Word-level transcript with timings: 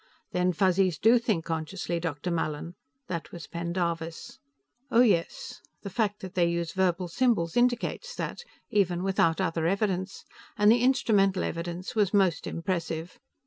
"Then 0.31 0.51
Fuzzies 0.51 0.97
do 0.97 1.19
think 1.19 1.45
consciously, 1.45 1.99
Dr. 1.99 2.31
Mallin?" 2.31 2.73
That 3.07 3.31
was 3.31 3.45
Pendarvis. 3.45 4.39
"Oh, 4.89 5.01
yes. 5.01 5.61
The 5.83 5.91
fact 5.91 6.21
that 6.21 6.33
they 6.33 6.47
use 6.49 6.71
verbal 6.73 7.07
symbols 7.07 7.55
indicates 7.55 8.15
that, 8.15 8.39
even 8.71 9.03
without 9.03 9.39
other 9.39 9.67
evidence. 9.67 10.25
And 10.57 10.71
the 10.71 10.81
instrumental 10.81 11.43
evidence 11.43 11.93
was 11.93 12.15
most 12.15 12.47
impressive. 12.47 13.19